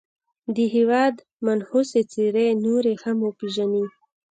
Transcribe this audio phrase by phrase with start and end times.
[0.55, 1.15] د هېواد
[1.45, 3.85] منحوسي څېرې نورې هم وپېژني.